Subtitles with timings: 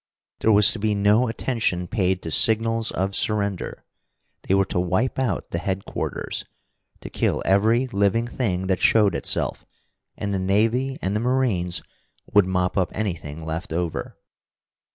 [0.39, 3.85] There was to be no attention paid to signals of surrender.
[4.41, 6.43] They were to wipe out the headquarters,
[7.01, 9.63] to kill every living thing that showed itself
[10.17, 11.83] and the navy and the marines
[12.33, 14.17] would mop up anything left over.